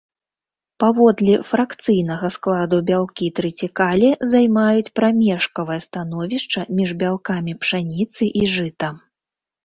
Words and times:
Паводле 0.83 1.33
фракцыйнага 1.49 2.29
складу 2.35 2.77
бялкі 2.87 3.27
трыцікале 3.39 4.09
займаюць 4.31 4.93
прамежкавае 4.99 5.77
становішча 5.87 6.65
між 6.79 6.95
бялкамі 7.03 7.53
пшаніцы 7.67 8.23
і 8.41 8.49
жыта. 8.55 8.89